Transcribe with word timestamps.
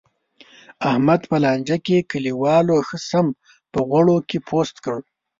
احمد 0.89 1.21
په 1.29 1.37
لانجه 1.43 1.77
کې، 1.85 2.07
کلیوالو 2.11 2.75
ښه 2.87 2.97
سم 3.09 3.27
په 3.71 3.79
غوړو 3.89 4.17
کې 4.29 4.37
پوست 4.47 4.75
کړ. 4.85 4.97